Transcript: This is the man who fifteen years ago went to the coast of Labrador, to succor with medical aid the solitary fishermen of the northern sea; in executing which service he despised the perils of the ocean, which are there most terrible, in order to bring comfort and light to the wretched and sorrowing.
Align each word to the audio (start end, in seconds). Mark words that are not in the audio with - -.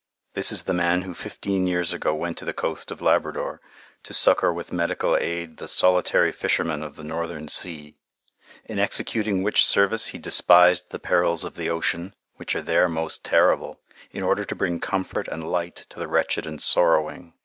This 0.33 0.51
is 0.51 0.63
the 0.63 0.73
man 0.73 1.03
who 1.03 1.13
fifteen 1.13 1.67
years 1.67 1.93
ago 1.93 2.15
went 2.15 2.35
to 2.39 2.45
the 2.45 2.55
coast 2.55 2.89
of 2.89 3.03
Labrador, 3.03 3.61
to 4.01 4.15
succor 4.15 4.51
with 4.51 4.73
medical 4.73 5.15
aid 5.15 5.57
the 5.57 5.67
solitary 5.67 6.31
fishermen 6.31 6.81
of 6.81 6.95
the 6.95 7.03
northern 7.03 7.47
sea; 7.47 7.97
in 8.65 8.79
executing 8.79 9.43
which 9.43 9.63
service 9.63 10.07
he 10.07 10.17
despised 10.17 10.89
the 10.89 10.97
perils 10.97 11.43
of 11.43 11.55
the 11.55 11.69
ocean, 11.69 12.15
which 12.37 12.55
are 12.55 12.63
there 12.63 12.89
most 12.89 13.23
terrible, 13.23 13.79
in 14.09 14.23
order 14.23 14.43
to 14.43 14.55
bring 14.55 14.79
comfort 14.79 15.27
and 15.27 15.47
light 15.51 15.85
to 15.89 15.99
the 15.99 16.07
wretched 16.07 16.47
and 16.47 16.63
sorrowing. 16.63 17.33